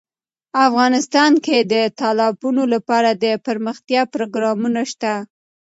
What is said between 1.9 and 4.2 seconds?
تالابونو لپاره دپرمختیا